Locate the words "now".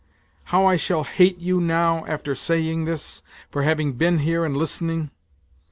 1.61-2.05